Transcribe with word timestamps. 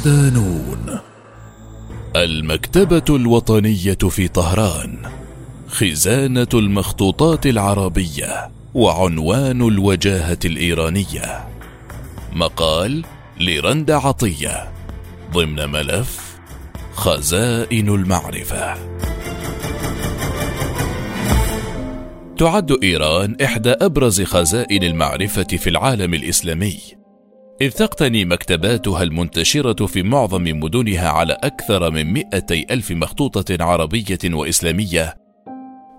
صدانون 0.00 0.98
المكتبة 2.16 3.16
الوطنية 3.16 3.98
في 4.10 4.28
طهران 4.28 4.98
خزانة 5.68 6.48
المخطوطات 6.54 7.46
العربية 7.46 8.50
وعنوان 8.74 9.68
الوجاهة 9.68 10.38
الإيرانية. 10.44 11.48
مقال 12.32 13.04
لرند 13.40 13.90
عطية 13.90 14.72
ضمن 15.32 15.68
ملف 15.68 16.38
خزائن 16.94 17.88
المعرفة. 17.88 18.74
تعد 22.38 22.78
إيران 22.82 23.36
إحدى 23.44 23.70
أبرز 23.70 24.22
خزائن 24.22 24.82
المعرفة 24.82 25.42
في 25.56 25.70
العالم 25.70 26.14
الإسلامي. 26.14 26.99
إذ 27.60 27.70
تقتني 27.70 28.24
مكتباتها 28.24 29.02
المنتشرة 29.02 29.86
في 29.86 30.02
معظم 30.02 30.42
مدنها 30.42 31.08
على 31.08 31.32
أكثر 31.32 31.90
من 31.90 32.12
مئتي 32.12 32.66
ألف 32.70 32.90
مخطوطة 32.90 33.64
عربية 33.64 34.18
وإسلامية. 34.24 35.16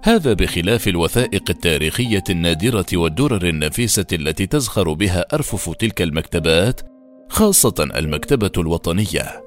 هذا 0.04 0.34
بخلاف 0.34 0.88
الوثائق 0.88 1.44
التاريخية 1.50 2.24
النادرة 2.30 2.86
والدرر 2.94 3.48
النفيسة 3.48 4.06
التي 4.14 4.46
تزخر 4.46 4.94
بها 4.94 5.26
أرفف 5.34 5.74
تلك 5.74 6.02
المكتبات 6.02 6.82
خاصة 7.30 7.90
المكتبة 7.96 8.52
الوطنية. 8.58 9.44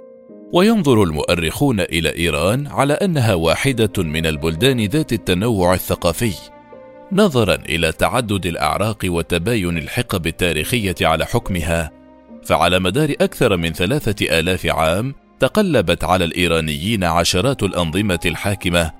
وينظر 0.53 1.03
المؤرخون 1.03 1.81
إلى 1.81 2.17
إيران 2.17 2.67
على 2.67 2.92
أنها 2.92 3.35
واحدة 3.35 4.03
من 4.03 4.27
البلدان 4.27 4.85
ذات 4.85 5.12
التنوع 5.12 5.75
الثقافي 5.75 6.35
نظرا 7.12 7.55
إلى 7.55 7.92
تعدد 7.92 8.47
الأعراق 8.47 8.98
وتباين 9.05 9.79
الحقب 9.79 10.27
التاريخية 10.27 10.95
على 11.01 11.27
حكمها 11.27 12.04
فعلى 12.45 12.78
مدار 12.78 13.11
أكثر 13.20 13.56
من 13.56 13.73
ثلاثة 13.73 14.39
آلاف 14.39 14.67
عام 14.67 15.14
تقلبت 15.41 16.05
على 16.05 16.25
الإيرانيين 16.25 17.05
عشرات 17.05 17.62
الأنظمة 17.62 18.20
الحاكمة. 18.27 18.91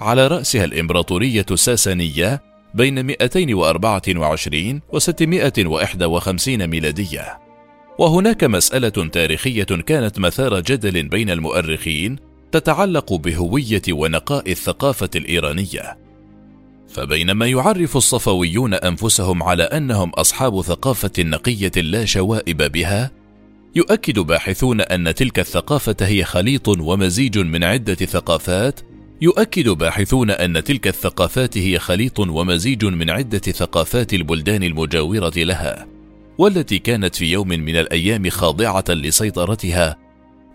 على 0.00 0.26
رأسها 0.26 0.64
الإمبراطورية 0.64 1.46
الساسانية 1.50 2.42
بين 2.74 3.04
224 3.06 4.80
و 4.92 4.98
651 4.98 6.66
ميلادية. 6.66 7.38
وهناك 7.98 8.44
مسألة 8.44 8.88
تاريخية 8.88 9.64
كانت 9.64 10.18
مثار 10.18 10.60
جدل 10.60 11.08
بين 11.08 11.30
المؤرخين 11.30 12.18
تتعلق 12.52 13.12
بهوية 13.12 13.82
ونقاء 13.90 14.50
الثقافة 14.50 15.10
الإيرانية. 15.16 16.03
فبينما 16.94 17.46
يعرف 17.46 17.96
الصفويون 17.96 18.74
أنفسهم 18.74 19.42
على 19.42 19.62
أنهم 19.62 20.10
أصحاب 20.10 20.60
ثقافة 20.62 21.12
نقية 21.18 21.72
لا 21.76 22.04
شوائب 22.04 22.72
بها 22.72 23.10
يؤكد 23.76 24.18
باحثون 24.18 24.80
أن 24.80 25.14
تلك 25.14 25.38
الثقافة 25.38 25.96
هي 26.00 26.24
خليط 26.24 26.68
ومزيج 26.68 27.38
من 27.38 27.64
عدة 27.64 27.94
ثقافات 27.94 28.80
يؤكد 29.20 29.68
باحثون 29.68 30.30
أن 30.30 30.64
تلك 30.64 30.88
الثقافات 30.88 31.58
هي 31.58 31.78
خليط 31.78 32.20
ومزيج 32.20 32.84
من 32.84 33.10
عدة 33.10 33.38
ثقافات 33.38 34.14
البلدان 34.14 34.62
المجاورة 34.62 35.32
لها 35.36 35.86
والتي 36.38 36.78
كانت 36.78 37.16
في 37.16 37.32
يوم 37.32 37.48
من 37.48 37.76
الأيام 37.76 38.30
خاضعة 38.30 38.84
لسيطرتها 38.88 40.03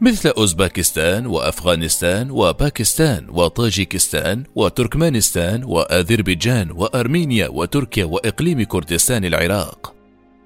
مثل 0.02 0.30
أوزباكستان 0.30 1.26
وأفغانستان 1.26 2.32
وباكستان 2.32 3.28
وطاجيكستان 3.30 4.44
وتركمانستان 4.56 5.64
وأذربيجان 5.64 6.72
وأرمينيا 6.72 7.48
وتركيا 7.48 8.06
وإقليم 8.06 8.64
كردستان 8.64 9.26
العراق. 9.26 9.94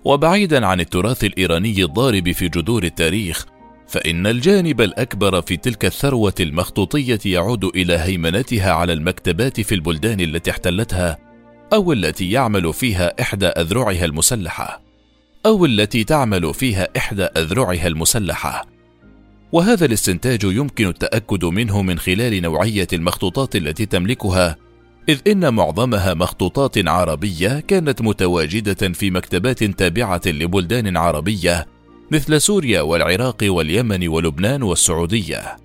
وبعيدا 0.05 0.65
عن 0.65 0.79
التراث 0.79 1.23
الإيراني 1.23 1.83
الضارب 1.83 2.31
في 2.31 2.49
جذور 2.49 2.83
التاريخ 2.83 3.45
فإن 3.87 4.27
الجانب 4.27 4.81
الأكبر 4.81 5.41
في 5.41 5.57
تلك 5.57 5.85
الثروة 5.85 6.33
المخطوطية 6.39 7.19
يعود 7.25 7.63
إلى 7.63 7.97
هيمنتها 7.97 8.71
على 8.71 8.93
المكتبات 8.93 9.61
في 9.61 9.75
البلدان 9.75 10.19
التي 10.19 10.51
احتلتها 10.51 11.17
أو 11.73 11.93
التي 11.93 12.31
يعمل 12.31 12.73
فيها 12.73 13.21
إحدى 13.21 13.47
أذرعها 13.47 14.05
المسلحة. 14.05 14.81
أو 15.45 15.65
التي 15.65 16.03
تعمل 16.03 16.53
فيها 16.53 16.87
إحدى 16.97 17.23
أذرعها 17.23 17.87
المسلحة. 17.87 18.72
وهذا 19.53 19.85
الاستنتاج 19.85 20.43
يمكن 20.43 20.87
التأكد 20.87 21.45
منه 21.45 21.81
من 21.81 21.99
خلال 21.99 22.41
نوعية 22.41 22.87
المخطوطات 22.93 23.55
التي 23.55 23.85
تملكها 23.85 24.57
إذ 25.09 25.19
إن 25.27 25.53
معظمها 25.53 26.13
مخطوطات 26.13 26.87
عربية 26.87 27.59
كانت 27.59 28.01
متواجدة 28.01 28.93
في 28.93 29.11
مكتبات 29.11 29.63
تابعة 29.63 30.21
لبلدان 30.25 30.97
عربية 30.97 31.67
مثل 32.11 32.41
سوريا 32.41 32.81
والعراق 32.81 33.37
واليمن 33.43 34.07
ولبنان 34.07 34.63
والسعودية. 34.63 35.57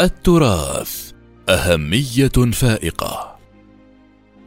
التراث 0.00 1.12
أهمية 1.48 2.52
فائقة. 2.52 3.38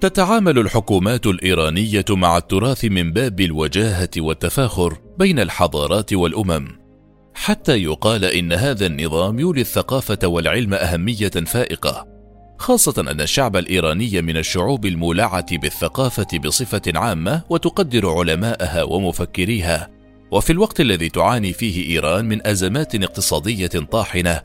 تتعامل 0.01 0.59
الحكومات 0.59 1.27
الإيرانية 1.27 2.05
مع 2.09 2.37
التراث 2.37 2.85
من 2.85 3.11
باب 3.13 3.41
الوجاهة 3.41 4.09
والتفاخر 4.17 4.97
بين 5.17 5.39
الحضارات 5.39 6.13
والأمم. 6.13 6.80
حتى 7.33 7.83
يقال 7.83 8.25
إن 8.25 8.53
هذا 8.53 8.85
النظام 8.85 9.39
يولي 9.39 9.61
الثقافة 9.61 10.27
والعلم 10.27 10.73
أهمية 10.73 11.29
فائقة 11.29 12.07
خاصة 12.57 13.01
أن 13.11 13.21
الشعب 13.21 13.55
الإيراني 13.55 14.21
من 14.21 14.37
الشعوب 14.37 14.85
المولعه 14.85 15.57
بالثقافة 15.57 16.39
بصفة 16.45 16.81
عامة 16.95 17.41
وتقدر 17.49 18.09
علماءها 18.09 18.83
ومفكريها. 18.83 19.89
وفي 20.31 20.49
الوقت 20.49 20.81
الذي 20.81 21.09
تعاني 21.09 21.53
فيه 21.53 21.89
إيران 21.89 22.25
من 22.25 22.47
أزمات 22.47 22.95
اقتصادية 22.95 23.67
طاحنة 23.67 24.41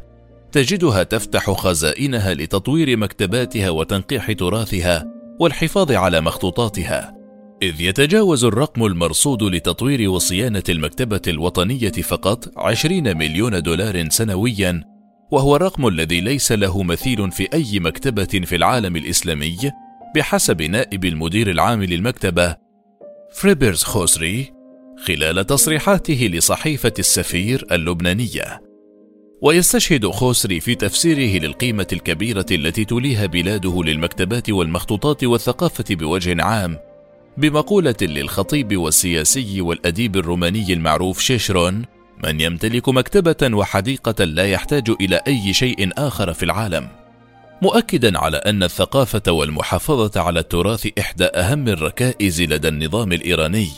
تجدها 0.53 1.03
تفتح 1.03 1.51
خزائنها 1.51 2.35
لتطوير 2.35 2.97
مكتباتها 2.97 3.71
وتنقيح 3.71 4.33
تراثها 4.33 5.07
والحفاظ 5.41 5.93
على 5.93 6.21
مخطوطاتها. 6.21 7.16
إذ 7.63 7.81
يتجاوز 7.81 8.45
الرقم 8.45 8.85
المرصود 8.87 9.43
لتطوير 9.43 10.11
وصيانة 10.11 10.63
المكتبة 10.69 11.21
الوطنية 11.29 11.91
فقط 11.91 12.59
20 12.59 13.17
مليون 13.17 13.63
دولار 13.63 14.09
سنويا 14.09 14.85
وهو 15.31 15.57
الرقم 15.57 15.87
الذي 15.87 16.21
ليس 16.21 16.53
له 16.53 16.83
مثيل 16.83 17.33
في 17.33 17.49
أي 17.55 17.81
مكتبة 17.81 18.25
في 18.45 18.57
العالم 18.57 18.97
الإسلامي 18.97 19.57
بحسب 20.15 20.63
نائب 20.63 21.05
المدير 21.05 21.51
العام 21.51 21.83
للمكتبة 21.83 22.57
فريبرز 23.33 23.83
خوسري 23.83 24.53
خلال 25.07 25.47
تصريحاته 25.47 26.31
لصحيفة 26.33 26.93
السفير 26.99 27.67
اللبنانية. 27.73 28.63
ويستشهد 29.43 30.07
خوسري 30.07 30.61
في 30.61 30.75
تفسيره 30.75 31.43
للقيمة 31.45 31.87
الكبيرة 31.93 32.47
التي 32.51 32.85
توليها 32.85 33.27
بلاده 33.27 33.83
للمكتبات 33.83 34.51
والمخطوطات 34.51 35.25
والثقافة 35.25 35.85
بوجه 35.91 36.43
عام 36.45 36.79
بمقولة 37.39 37.95
للخطيب 38.03 38.77
والسياسي 38.77 39.61
والأديب 39.61 40.17
الروماني 40.17 40.73
المعروف 40.73 41.21
شيشرون 41.21 41.83
من 42.25 42.41
يمتلك 42.41 42.89
مكتبة 42.89 43.57
وحديقة 43.57 44.25
لا 44.25 44.47
يحتاج 44.47 44.91
إلى 45.01 45.21
أي 45.27 45.53
شيء 45.53 45.91
آخر 45.99 46.33
في 46.33 46.43
العالم. 46.43 46.89
مؤكدا 47.63 48.19
على 48.19 48.37
أن 48.37 48.63
الثقافة 48.63 49.33
والمحافظة 49.33 50.21
على 50.21 50.41
التراث 50.41 50.89
إحدى 50.99 51.25
أهم 51.25 51.69
الركائز 51.69 52.43
لدى 52.43 52.69
النظام 52.69 53.13
الإيراني. 53.13 53.69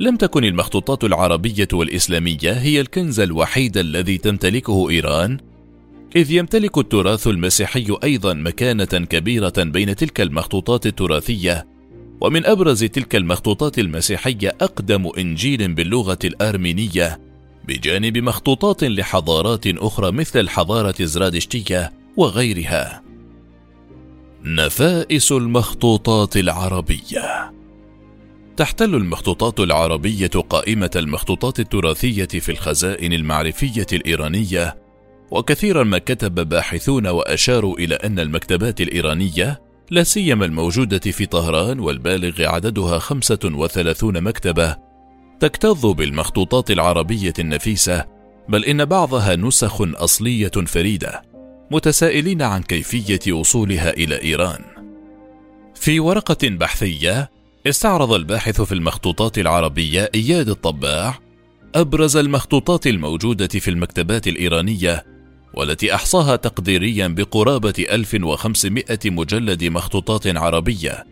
لم 0.00 0.16
تكن 0.16 0.44
المخطوطات 0.44 1.04
العربية 1.04 1.68
والإسلامية 1.72 2.52
هي 2.52 2.80
الكنز 2.80 3.20
الوحيد 3.20 3.76
الذي 3.76 4.18
تمتلكه 4.18 4.90
إيران 4.90 5.38
إذ 6.16 6.30
يمتلك 6.30 6.78
التراث 6.78 7.26
المسيحي 7.26 7.96
أيضا 8.04 8.34
مكانة 8.34 8.84
كبيرة 8.84 9.52
بين 9.58 9.96
تلك 9.96 10.20
المخطوطات 10.20 10.86
التراثية 10.86 11.73
ومن 12.20 12.46
أبرز 12.46 12.84
تلك 12.84 13.16
المخطوطات 13.16 13.78
المسيحية 13.78 14.56
أقدم 14.60 15.10
إنجيل 15.18 15.74
باللغة 15.74 16.18
الآرمينية 16.24 17.20
بجانب 17.68 18.18
مخطوطات 18.18 18.84
لحضارات 18.84 19.66
أخرى 19.66 20.10
مثل 20.12 20.40
الحضارة 20.40 20.94
الزرادشتية 21.00 21.92
وغيرها. 22.16 23.02
نفائس 24.44 25.32
المخطوطات 25.32 26.36
العربية 26.36 27.54
تحتل 28.56 28.94
المخطوطات 28.94 29.60
العربية 29.60 30.26
قائمة 30.26 30.90
المخطوطات 30.96 31.60
التراثية 31.60 32.24
في 32.26 32.48
الخزائن 32.48 33.12
المعرفية 33.12 33.86
الإيرانية، 33.92 34.76
وكثيرا 35.30 35.84
ما 35.84 35.98
كتب 35.98 36.48
باحثون 36.48 37.06
وأشاروا 37.06 37.78
إلى 37.78 37.94
أن 37.94 38.18
المكتبات 38.18 38.80
الإيرانية 38.80 39.63
لا 39.90 40.02
سيما 40.02 40.44
الموجودة 40.44 40.98
في 40.98 41.26
طهران 41.26 41.80
والبالغ 41.80 42.42
عددها 42.42 42.98
35 42.98 44.22
مكتبة 44.22 44.76
تكتظ 45.40 45.86
بالمخطوطات 45.86 46.70
العربية 46.70 47.32
النفيسة 47.38 48.04
بل 48.48 48.64
إن 48.64 48.84
بعضها 48.84 49.36
نسخ 49.36 49.80
أصلية 49.80 50.50
فريدة 50.66 51.22
متسائلين 51.70 52.42
عن 52.42 52.62
كيفية 52.62 53.32
وصولها 53.32 53.90
إلى 53.90 54.22
إيران. 54.22 54.64
في 55.74 56.00
ورقة 56.00 56.48
بحثية 56.48 57.30
استعرض 57.66 58.12
الباحث 58.12 58.60
في 58.60 58.72
المخطوطات 58.72 59.38
العربية 59.38 60.10
إياد 60.14 60.48
الطباع 60.48 61.18
أبرز 61.74 62.16
المخطوطات 62.16 62.86
الموجودة 62.86 63.46
في 63.46 63.70
المكتبات 63.70 64.28
الإيرانية 64.28 65.13
والتي 65.56 65.94
أحصاها 65.94 66.36
تقديريا 66.36 67.08
بقرابة 67.08 67.86
1500 67.90 68.84
مجلد 69.04 69.64
مخطوطات 69.64 70.36
عربية 70.36 71.04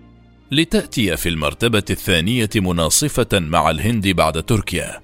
لتأتي 0.50 1.16
في 1.16 1.28
المرتبة 1.28 1.84
الثانية 1.90 2.50
مناصفة 2.56 3.28
مع 3.32 3.70
الهند 3.70 4.08
بعد 4.08 4.42
تركيا. 4.42 5.00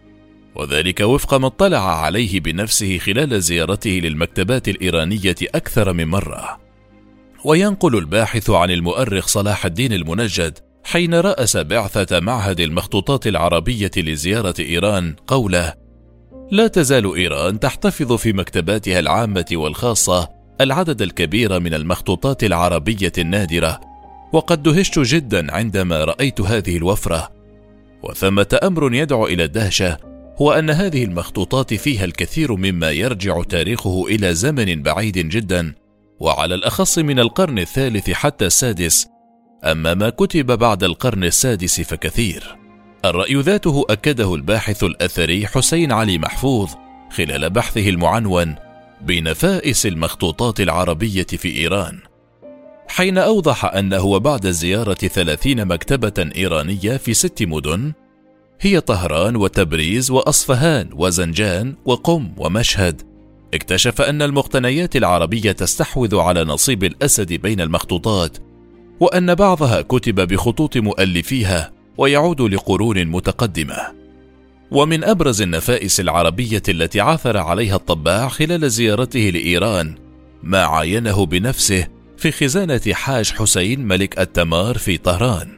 وذلك 0.55 1.01
وفق 1.01 1.35
ما 1.35 1.47
اطلع 1.47 2.03
عليه 2.05 2.41
بنفسه 2.41 2.99
خلال 2.99 3.43
زيارته 3.43 3.91
للمكتبات 3.91 4.69
الإيرانية 4.69 5.37
أكثر 5.43 5.93
من 5.93 6.05
مرة. 6.05 6.59
وينقل 7.45 7.99
الباحث 7.99 8.51
عن 8.51 8.71
المؤرخ 8.71 9.27
صلاح 9.27 9.67
الدين 9.67 9.93
المنجد 9.93 10.59
حين 10.85 11.15
رأس 11.15 11.57
بعثة 11.57 12.21
معهد 12.21 12.61
المخطوطات 12.61 13.27
العربية 13.27 13.91
لزيارة 13.97 14.55
إيران 14.61 15.17
قوله: 15.27 15.75
لا 16.51 16.67
تزال 16.67 17.15
إيران 17.17 17.61
تحتفظ 17.61 18.13
في 18.13 18.33
مكتباتها 18.33 18.99
العامة 18.99 19.47
والخاصة 19.53 20.29
العدد 20.61 21.03
الكبير 21.03 21.61
من 21.61 21.75
المخطوطات 21.75 22.45
العربية 22.45 23.13
النادرة، 23.19 23.81
وقد 24.33 24.63
دهشت 24.63 24.99
جدا 24.99 25.55
عندما 25.55 26.05
رأيت 26.05 26.41
هذه 26.41 26.77
الوفرة، 26.77 27.33
وثمة 28.03 28.59
أمر 28.63 28.95
يدعو 28.95 29.27
إلى 29.27 29.45
الدهشة 29.45 29.99
هو 30.37 30.53
أن 30.53 30.71
هذه 30.71 31.05
المخطوطات 31.05 31.75
فيها 31.75 32.05
الكثير 32.05 32.57
مما 32.57 32.91
يرجع 32.91 33.43
تاريخه 33.43 34.07
إلى 34.07 34.35
زمن 34.35 34.83
بعيد 34.83 35.19
جدا، 35.19 35.75
وعلى 36.21 36.55
الأخص 36.55 36.99
من 36.99 37.21
القرن 37.21 37.59
الثالث 37.59 38.11
حتى 38.11 38.47
السادس، 38.47 39.07
أما 39.65 39.95
ما 39.95 40.11
كتب 40.11 40.47
بعد 40.47 40.85
القرن 40.85 41.25
السادس 41.25 41.81
فكثير. 41.81 42.59
الرأي 43.05 43.35
ذاته 43.35 43.85
أكده 43.91 44.35
الباحث 44.35 44.85
الأثري 44.85 45.47
حسين 45.47 45.93
علي 45.93 46.19
محفوظ 46.19 46.71
خلال 47.11 47.51
بحثه 47.51 47.89
المعنون 47.89 48.55
بنفائس 49.01 49.87
المخطوطات 49.87 50.61
العربية 50.61 51.27
في 51.27 51.57
إيران، 51.57 51.99
حين 52.89 53.19
أوضح 53.19 53.65
أنه 53.65 54.19
بعد 54.19 54.47
زيارة 54.47 54.95
ثلاثين 54.95 55.67
مكتبة 55.67 56.31
إيرانية 56.37 56.97
في 56.97 57.15
ست 57.15 57.43
مدن 57.43 57.93
هي 58.61 58.81
طهران 58.81 59.37
وتبريز 59.37 60.11
وأصفهان 60.11 60.91
وزنجان 60.93 61.75
وقم 61.85 62.33
ومشهد 62.37 63.03
اكتشف 63.55 64.01
أن 64.01 64.23
المقتنيات 64.23 64.97
العربية 64.97 65.53
تستحوذ 65.53 66.17
على 66.17 66.45
نصيب 66.45 66.85
الأسد 66.85 67.33
بين 67.33 67.61
المخطوطات 67.61 68.39
وأن 69.01 69.35
بعضها 69.35 69.81
كتب 69.81 70.29
بخطوط 70.29 70.77
مؤلفيها 70.77 71.78
ويعود 71.99 72.41
لقرون 72.41 73.05
متقدمة. 73.05 73.99
ومن 74.71 75.05
أبرز 75.05 75.43
النفائس 75.43 76.01
العربية 76.01 76.63
التي 76.69 77.01
عثر 77.01 77.37
عليها 77.37 77.77
الطباع 77.77 78.29
خلال 78.29 78.71
زيارته 78.71 79.21
لإيران 79.21 79.95
ما 80.43 80.63
عاينه 80.63 81.27
بنفسه 81.27 81.87
في 82.17 82.31
خزانة 82.31 82.81
حاج 82.93 83.33
حسين 83.33 83.81
ملك 83.81 84.19
التمار 84.19 84.79
في 84.79 84.97
طهران، 84.97 85.57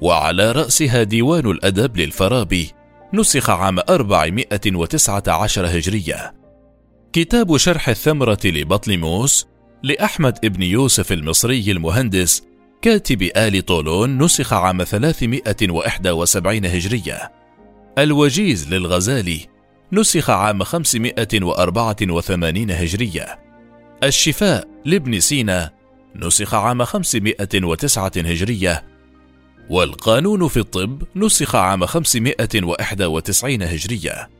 وعلى 0.00 0.52
رأسها 0.52 1.02
ديوان 1.02 1.50
الأدب 1.50 1.96
للفارابي 1.96 2.70
نسخ 3.14 3.50
عام 3.50 3.78
419 3.78 5.66
هجرية. 5.66 6.34
كتاب 7.12 7.56
شرح 7.56 7.88
الثمرة 7.88 8.38
لبطليموس 8.44 9.46
لأحمد 9.82 10.38
ابن 10.44 10.62
يوسف 10.62 11.12
المصري 11.12 11.70
المهندس 11.70 12.42
كاتب 12.82 13.22
آل 13.36 13.64
طولون 13.64 14.22
نسخ 14.22 14.52
عام 14.52 14.84
371 14.84 16.66
هجرية. 16.66 17.32
الوجيز 17.98 18.74
للغزالي 18.74 19.46
نسخ 19.92 20.30
عام 20.30 20.64
584 20.64 22.70
هجرية. 22.70 23.38
الشفاء 24.04 24.68
لابن 24.84 25.20
سينا 25.20 25.70
نسخ 26.16 26.54
عام 26.54 26.84
509 26.84 28.10
هجرية. 28.16 28.84
والقانون 29.70 30.48
في 30.48 30.56
الطب 30.56 31.02
نسخ 31.16 31.54
عام 31.54 31.86
591 31.86 33.62
هجرية. 33.62 34.30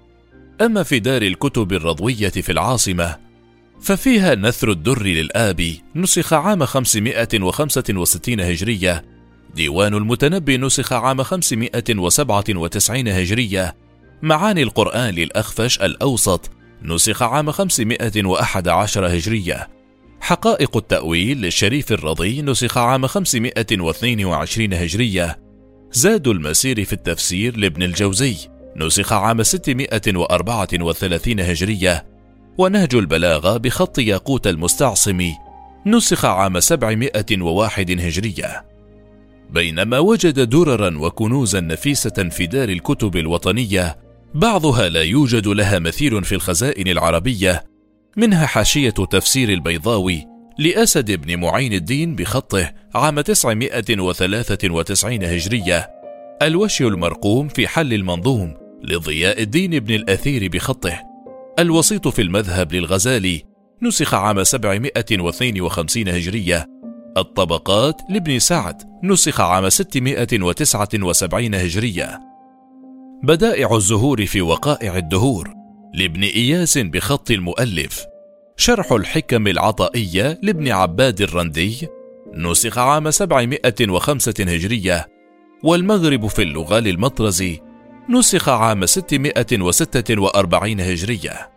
أما 0.61 0.83
في 0.83 0.99
دار 0.99 1.23
الكتب 1.23 1.73
الرضوية 1.73 2.29
في 2.29 2.53
العاصمة 2.53 3.30
ففيها 3.83 4.35
نثر 4.35 4.71
الدر 4.71 5.03
للآبي 5.03 5.83
نسخ 5.97 6.33
عام 6.33 6.65
565 6.65 8.41
هجرية. 8.41 9.05
ديوان 9.55 9.95
المتنبي 9.95 10.57
نسخ 10.57 10.93
عام 10.93 11.23
597 11.23 13.09
هجرية. 13.09 13.77
معاني 14.23 14.63
القرآن 14.63 15.15
للأخفش 15.15 15.81
الأوسط 15.81 16.51
نسخ 16.83 17.23
عام 17.23 17.51
511 17.51 19.07
هجرية. 19.07 19.69
حقائق 20.21 20.77
التأويل 20.77 21.41
للشريف 21.41 21.93
الرضي 21.93 22.43
نسخ 22.43 22.79
عام 22.79 23.07
522 23.07 24.75
هجرية. 24.75 25.41
زاد 25.93 26.29
المسير 26.29 26.85
في 26.85 26.93
التفسير 26.93 27.57
لابن 27.57 27.83
الجوزي 27.83 28.37
نسخ 28.77 29.13
عام 29.13 29.43
634 29.43 31.41
هجرية. 31.41 32.20
ونهج 32.59 32.95
البلاغة 32.95 33.57
بخط 33.57 33.99
ياقوت 33.99 34.47
المستعصم 34.47 35.33
نسخ 35.87 36.25
عام 36.25 36.61
701 36.61 37.91
هجرية. 37.91 38.65
بينما 39.51 39.99
وجد 39.99 40.41
دررا 40.41 40.99
وكنوزا 40.99 41.61
نفيسة 41.61 42.29
في 42.31 42.47
دار 42.47 42.69
الكتب 42.69 43.17
الوطنية 43.17 43.97
بعضها 44.35 44.89
لا 44.89 45.03
يوجد 45.03 45.49
لها 45.49 45.79
مثيل 45.79 46.25
في 46.25 46.35
الخزائن 46.35 46.89
العربية 46.89 47.65
منها 48.17 48.47
حاشية 48.47 48.91
تفسير 48.91 49.49
البيضاوي 49.49 50.27
لأسد 50.59 51.13
بن 51.13 51.41
معين 51.41 51.73
الدين 51.73 52.17
بخطه 52.17 52.73
عام 52.95 53.21
993 53.21 55.25
هجرية 55.25 55.91
الوشي 56.43 56.87
المرقوم 56.87 57.49
في 57.49 57.69
حل 57.69 57.95
المنظوم 57.95 58.55
لضياء 58.83 59.43
الدين 59.43 59.79
بن 59.79 59.95
الأثير 59.95 60.49
بخطه. 60.49 61.10
الوسيط 61.59 62.09
في 62.09 62.23
المذهب 62.23 62.73
للغزالي 62.73 63.43
نسخ 63.83 64.15
عام 64.15 64.45
752 64.45 66.09
هجرية. 66.09 66.67
الطبقات 67.17 68.01
لابن 68.11 68.39
سعد 68.39 68.83
نسخ 69.03 69.41
عام 69.41 69.69
679 69.69 71.55
هجرية. 71.55 72.21
بدائع 73.23 73.77
الزهور 73.77 74.27
في 74.27 74.41
وقائع 74.41 74.97
الدهور. 74.97 75.55
لابن 75.95 76.23
إياس 76.23 76.79
بخط 76.79 77.31
المؤلف. 77.31 78.05
شرح 78.57 78.93
الحكم 78.93 79.47
العطائية 79.47 80.39
لابن 80.43 80.69
عباد 80.69 81.21
الرندي 81.21 81.89
نسخ 82.35 82.79
عام 82.79 83.11
705 83.11 84.35
هجرية. 84.41 85.07
والمغرب 85.65 86.27
في 86.27 86.43
اللغة 86.43 86.79
للمطرزي 86.79 87.61
نسخ 88.11 88.49
عام 88.49 88.87
646 88.87 90.81
هجرية. 90.81 91.51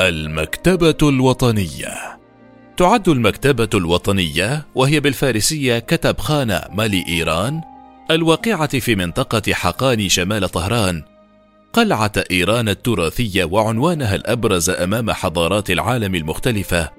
المكتبة 0.00 1.08
الوطنية 1.08 2.18
تعد 2.76 3.08
المكتبة 3.08 3.68
الوطنية 3.74 4.66
وهي 4.74 5.00
بالفارسية 5.00 5.78
كتب 5.78 6.18
خانة 6.18 6.60
مالي 6.74 7.04
إيران 7.08 7.60
الواقعة 8.10 8.78
في 8.78 8.96
منطقة 8.96 9.52
حقاني 9.52 10.08
شمال 10.08 10.48
طهران 10.48 11.02
قلعة 11.72 12.12
إيران 12.30 12.68
التراثية 12.68 13.44
وعنوانها 13.44 14.14
الأبرز 14.14 14.70
أمام 14.70 15.10
حضارات 15.10 15.70
العالم 15.70 16.14
المختلفة 16.14 16.90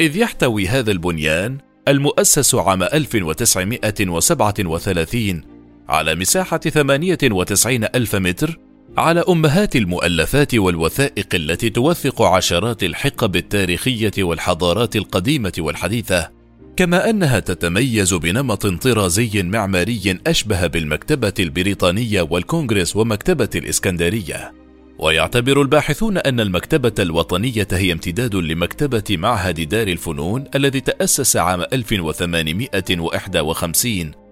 إذ 0.00 0.16
يحتوي 0.16 0.68
هذا 0.68 0.92
البنيان 0.92 1.58
المؤسس 1.88 2.54
عام 2.54 2.82
1937 2.82 5.55
على 5.88 6.14
مساحة 6.14 6.58
98 6.58 7.84
ألف 7.84 8.16
متر 8.16 8.58
على 8.96 9.24
أمهات 9.28 9.76
المؤلفات 9.76 10.54
والوثائق 10.54 11.34
التي 11.34 11.70
توثق 11.70 12.22
عشرات 12.22 12.84
الحقب 12.84 13.36
التاريخية 13.36 14.12
والحضارات 14.18 14.96
القديمة 14.96 15.52
والحديثة. 15.58 16.30
كما 16.76 17.10
أنها 17.10 17.40
تتميز 17.40 18.14
بنمط 18.14 18.66
طرازي 18.66 19.42
معماري 19.42 20.18
أشبه 20.26 20.66
بالمكتبة 20.66 21.34
البريطانية 21.38 22.26
والكونغرس 22.30 22.96
ومكتبة 22.96 23.50
الإسكندرية. 23.54 24.52
ويعتبر 24.98 25.62
الباحثون 25.62 26.18
أن 26.18 26.40
المكتبة 26.40 26.94
الوطنية 26.98 27.68
هي 27.72 27.92
امتداد 27.92 28.34
لمكتبة 28.34 29.04
معهد 29.10 29.68
دار 29.68 29.88
الفنون 29.88 30.44
الذي 30.54 30.80
تأسس 30.80 31.36
عام 31.36 31.60
1851 31.60 34.25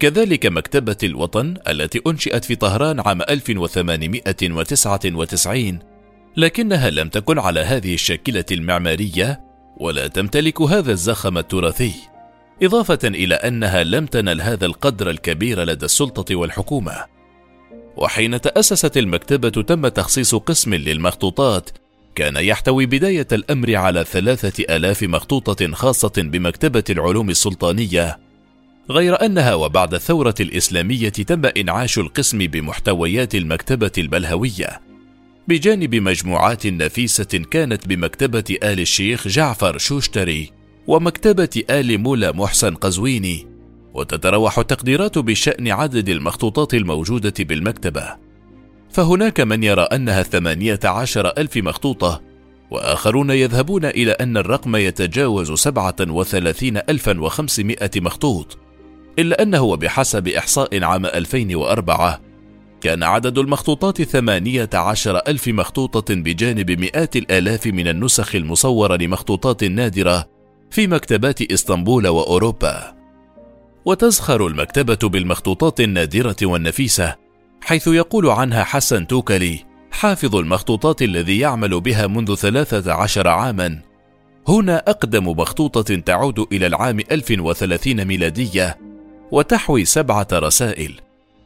كذلك 0.00 0.46
مكتبة 0.46 0.96
الوطن 1.02 1.54
التي 1.68 2.00
أنشئت 2.06 2.44
في 2.44 2.54
طهران 2.54 3.00
عام 3.00 3.22
1899 3.22 5.78
لكنها 6.36 6.90
لم 6.90 7.08
تكن 7.08 7.38
على 7.38 7.60
هذه 7.60 7.94
الشاكلة 7.94 8.44
المعمارية 8.52 9.40
ولا 9.76 10.06
تمتلك 10.06 10.60
هذا 10.60 10.92
الزخم 10.92 11.38
التراثي 11.38 11.94
إضافة 12.62 12.98
إلى 13.04 13.34
أنها 13.34 13.84
لم 13.84 14.06
تنل 14.06 14.40
هذا 14.40 14.66
القدر 14.66 15.10
الكبير 15.10 15.64
لدى 15.64 15.84
السلطة 15.84 16.36
والحكومة. 16.36 17.04
وحين 17.96 18.40
تأسست 18.40 18.96
المكتبة 18.96 19.48
تم 19.48 19.88
تخصيص 19.88 20.34
قسم 20.34 20.74
للمخطوطات 20.74 21.70
كان 22.14 22.36
يحتوي 22.36 22.86
بداية 22.86 23.26
الأمر 23.32 23.76
على 23.76 24.04
ثلاثة 24.04 24.76
آلاف 24.76 25.02
مخطوطة 25.02 25.72
خاصة 25.72 26.12
بمكتبة 26.16 26.84
العلوم 26.90 27.30
السلطانية 27.30 28.27
غير 28.90 29.24
أنها 29.24 29.54
وبعد 29.54 29.94
الثورة 29.94 30.34
الإسلامية 30.40 31.08
تم 31.08 31.42
إنعاش 31.56 31.98
القسم 31.98 32.38
بمحتويات 32.38 33.34
المكتبة 33.34 33.92
البلهوية. 33.98 34.80
بجانب 35.48 35.94
مجموعات 35.94 36.66
نفيسة 36.66 37.44
كانت 37.50 37.88
بمكتبة 37.88 38.56
آل 38.62 38.80
الشيخ 38.80 39.28
جعفر 39.28 39.78
شوشتري 39.78 40.50
ومكتبة 40.86 41.62
آل 41.70 41.98
مولا 41.98 42.32
محسن 42.32 42.74
قزويني 42.74 43.46
وتتراوح 43.94 44.58
التقديرات 44.58 45.18
بشأن 45.18 45.68
عدد 45.68 46.08
المخطوطات 46.08 46.74
الموجودة 46.74 47.34
بالمكتبة. 47.38 48.16
فهناك 48.90 49.40
من 49.40 49.62
يرى 49.62 49.82
أنها 49.82 50.22
ثمانية 50.22 50.80
عشر 50.84 51.32
ألف 51.38 51.56
مخطوطة 51.56 52.22
وآخرون 52.70 53.30
يذهبون 53.30 53.84
إلى 53.84 54.12
أن 54.12 54.36
الرقم 54.36 54.76
يتجاوز 54.76 55.52
سبعة 55.52 55.96
وثلاثين 56.00 56.76
ألفا 56.76 57.20
وخمسمائة 57.20 57.90
مخطوط. 57.96 58.67
إلا 59.18 59.42
أنه 59.42 59.62
وبحسب 59.62 60.28
إحصاء 60.28 60.84
عام 60.84 61.06
2004 61.06 62.20
كان 62.80 63.02
عدد 63.02 63.38
المخطوطات 63.38 64.02
ثمانية 64.02 64.70
عشر 64.74 65.16
ألف 65.28 65.48
مخطوطة 65.48 66.14
بجانب 66.14 66.70
مئات 66.70 67.16
الآلاف 67.16 67.66
من 67.66 67.88
النسخ 67.88 68.34
المصورة 68.34 68.96
لمخطوطات 68.96 69.64
نادرة 69.64 70.28
في 70.70 70.86
مكتبات 70.86 71.52
إسطنبول 71.52 72.08
وأوروبا. 72.08 72.94
وتزخر 73.84 74.46
المكتبة 74.46 75.08
بالمخطوطات 75.08 75.80
النادرة 75.80 76.36
والنفيسة 76.42 77.16
حيث 77.60 77.86
يقول 77.86 78.26
عنها 78.26 78.64
حسن 78.64 79.06
توكلي 79.06 79.64
حافظ 79.90 80.36
المخطوطات 80.36 81.02
الذي 81.02 81.38
يعمل 81.38 81.80
بها 81.80 82.06
منذ 82.06 82.34
ثلاثة 82.34 82.92
عشر 82.92 83.28
عاما. 83.28 83.82
هنا 84.48 84.76
أقدم 84.76 85.28
مخطوطة 85.28 85.94
تعود 85.94 86.46
إلى 86.52 86.66
العام 86.66 87.00
1030 87.12 88.04
ميلادية 88.04 88.87
وتحوي 89.32 89.84
سبعة 89.84 90.28
رسائل. 90.32 91.00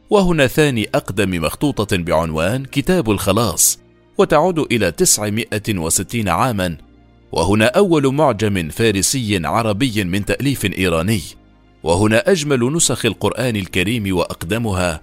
وهنا 0.09 0.47
ثاني 0.47 0.89
أقدم 0.95 1.43
مخطوطة 1.43 1.97
بعنوان 1.97 2.65
كتاب 2.65 3.11
الخلاص 3.11 3.79
وتعود 4.17 4.59
إلى 4.59 4.91
960 4.91 6.29
عاما. 6.29 6.77
وهنا 7.31 7.65
أول 7.65 8.13
معجم 8.13 8.69
فارسي 8.69 9.45
عربي 9.45 10.03
من 10.03 10.25
تأليف 10.25 10.65
إيراني. 10.65 11.21
وهنا 11.83 12.31
أجمل 12.31 12.73
نسخ 12.73 13.05
القرآن 13.05 13.55
الكريم 13.55 14.17
وأقدمها. 14.17 15.01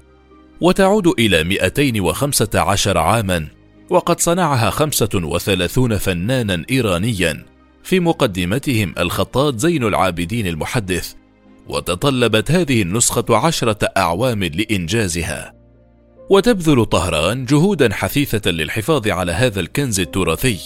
وتعود 0.61 1.07
إلى 1.07 1.45
215 1.45 2.99
عاما. 2.99 3.47
وقد 3.91 4.21
صنعها 4.21 4.71
35 4.71 5.99
فنانا 5.99 6.65
إيرانيا. 6.71 7.47
في 7.83 8.01
مقدمتهم 8.01 8.95
الخطاط 8.99 9.57
زين 9.57 9.85
العابدين 9.85 10.47
المحدث. 10.47 11.15
وتطلبت 11.71 12.51
هذه 12.51 12.83
النسخة 12.83 13.25
عشرة 13.31 13.79
أعوام 13.97 14.45
لإنجازها. 14.45 15.55
وتبذل 16.31 16.85
طهران 16.85 17.45
جهودا 17.45 17.95
حثيثة 17.95 18.51
للحفاظ 18.51 19.09
على 19.09 19.33
هذا 19.33 19.61
الكنز 19.61 20.01
التراثي. 20.01 20.59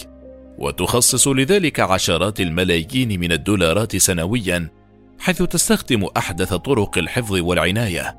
وتخصص 0.58 1.28
لذلك 1.28 1.80
عشرات 1.80 2.40
الملايين 2.40 3.20
من 3.20 3.32
الدولارات 3.32 3.96
سنويا 3.96 4.70
حيث 5.18 5.42
تستخدم 5.42 6.08
أحدث 6.16 6.54
طرق 6.54 6.98
الحفظ 6.98 7.32
والعناية 7.32 8.18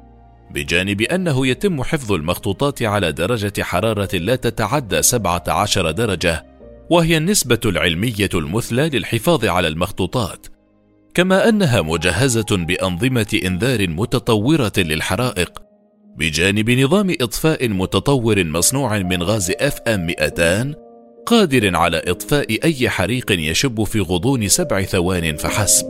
بجانب 0.52 1.02
أنه 1.02 1.48
يتم 1.48 1.84
حفظ 1.84 2.12
المخطوطات 2.12 2.84
على 2.84 3.12
درجة 3.12 3.64
حرارة 3.64 4.16
لا 4.16 4.36
تتعدى 4.36 5.02
17 5.02 5.92
درجة 5.92 6.46
وهي 6.90 7.18
النسبة 7.18 7.60
العلمية 7.66 8.30
المثلى 8.34 8.90
للحفاظ 8.90 9.46
على 9.46 9.68
المخطوطات. 9.68 10.55
كما 11.16 11.50
أنها 11.50 11.82
مجهزة 11.82 12.46
بأنظمة 12.52 13.40
إنذار 13.46 13.88
متطورة 13.88 14.72
للحرائق 14.78 15.62
بجانب 16.18 16.70
نظام 16.70 17.16
إطفاء 17.22 17.70
متطور 17.70 18.44
مصنوع 18.44 19.00
من 19.00 19.24
غاز 19.24 19.52
اف 19.52 19.80
ام 19.82 20.06
200 20.06 20.74
قادر 21.26 21.76
على 21.76 22.02
إطفاء 22.08 22.64
أي 22.64 22.90
حريق 22.90 23.32
يشب 23.32 23.84
في 23.84 24.00
غضون 24.00 24.48
سبع 24.48 24.82
ثوان 24.82 25.36
فحسب. 25.36 25.88